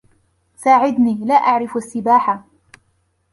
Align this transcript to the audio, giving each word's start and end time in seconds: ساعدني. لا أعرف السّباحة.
ساعدني. 0.57 1.25
لا 1.25 1.33
أعرف 1.33 1.77
السّباحة. 1.77 2.45